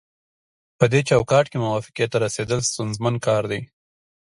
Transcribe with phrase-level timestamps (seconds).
[0.77, 3.61] پدې چوکاټ کې موافقې ته رسیدل ستونزمن کار دی